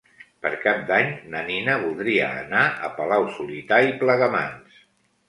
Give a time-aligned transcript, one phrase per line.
[0.43, 4.81] Per Cap d'Any na Nina voldria anar a Palau-solità i Plegamans.